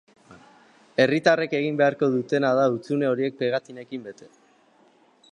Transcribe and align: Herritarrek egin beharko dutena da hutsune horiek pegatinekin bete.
Herritarrek 1.03 1.51
egin 1.57 1.75
beharko 1.81 2.09
dutena 2.15 2.51
da 2.59 2.63
hutsune 2.77 3.11
horiek 3.11 3.37
pegatinekin 3.43 4.07
bete. 4.09 4.31